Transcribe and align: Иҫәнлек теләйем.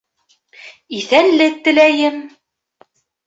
Иҫәнлек 0.99 1.61
теләйем. 1.69 2.17